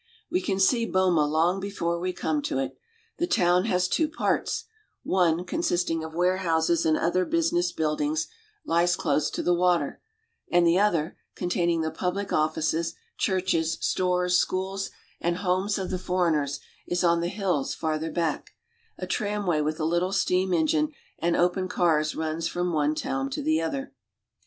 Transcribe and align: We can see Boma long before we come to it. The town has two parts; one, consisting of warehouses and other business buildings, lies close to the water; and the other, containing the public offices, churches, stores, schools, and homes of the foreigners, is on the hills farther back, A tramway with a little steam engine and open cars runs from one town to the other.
We 0.31 0.41
can 0.41 0.59
see 0.59 0.87
Boma 0.87 1.27
long 1.27 1.59
before 1.59 1.99
we 1.99 2.11
come 2.11 2.41
to 2.41 2.57
it. 2.57 2.75
The 3.19 3.27
town 3.27 3.65
has 3.65 3.87
two 3.87 4.07
parts; 4.09 4.63
one, 5.03 5.45
consisting 5.45 6.03
of 6.03 6.15
warehouses 6.15 6.87
and 6.87 6.97
other 6.97 7.23
business 7.23 7.71
buildings, 7.71 8.25
lies 8.65 8.95
close 8.95 9.29
to 9.29 9.43
the 9.43 9.53
water; 9.53 10.01
and 10.51 10.65
the 10.65 10.79
other, 10.79 11.17
containing 11.35 11.81
the 11.81 11.91
public 11.91 12.33
offices, 12.33 12.95
churches, 13.19 13.77
stores, 13.79 14.35
schools, 14.37 14.89
and 15.19 15.37
homes 15.37 15.77
of 15.77 15.91
the 15.91 15.99
foreigners, 15.99 16.59
is 16.87 17.03
on 17.03 17.21
the 17.21 17.27
hills 17.29 17.75
farther 17.75 18.09
back, 18.11 18.55
A 18.97 19.05
tramway 19.05 19.61
with 19.61 19.79
a 19.79 19.85
little 19.85 20.11
steam 20.13 20.51
engine 20.51 20.93
and 21.19 21.35
open 21.35 21.67
cars 21.67 22.15
runs 22.15 22.47
from 22.47 22.73
one 22.73 22.95
town 22.95 23.29
to 23.29 23.43
the 23.43 23.61
other. 23.61 23.93